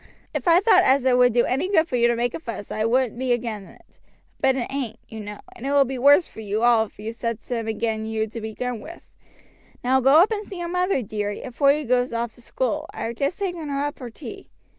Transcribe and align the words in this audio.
If 0.33 0.47
I 0.47 0.61
thought 0.61 0.81
as 0.81 1.05
it 1.05 1.19
would 1.19 1.31
do 1.31 1.45
any 1.45 1.69
good 1.69 1.87
for 1.87 1.95
you 1.95 2.07
to 2.07 2.15
make 2.15 2.33
a 2.33 2.39
fuss 2.39 2.71
I 2.71 2.85
wouldn't 2.85 3.19
be 3.19 3.31
agin 3.33 3.65
it: 3.67 3.99
but 4.39 4.55
it 4.55 4.65
ain't, 4.73 4.97
you 5.07 5.19
know, 5.19 5.41
and 5.55 5.63
it 5.63 5.71
will 5.73 5.85
be 5.85 5.99
worse 5.99 6.25
for 6.27 6.39
you 6.39 6.63
all 6.63 6.85
if 6.87 6.97
you 6.97 7.13
sets 7.13 7.49
him 7.49 7.67
agin 7.67 8.07
you 8.07 8.25
to 8.25 8.41
begin 8.41 8.79
with. 8.81 9.05
Now 9.83 9.99
go 10.01 10.13
up 10.15 10.31
and 10.31 10.43
see 10.43 10.57
your 10.57 10.69
mother, 10.69 11.03
dearie, 11.03 11.43
afore 11.43 11.73
you 11.73 11.85
goes 11.85 12.13
off 12.13 12.33
to 12.33 12.41
school. 12.41 12.87
I 12.91 13.03
have 13.03 13.15
just 13.17 13.37
taken 13.37 13.69
her 13.69 13.83
up 13.85 13.99
her 13.99 14.09
tea." 14.09 14.49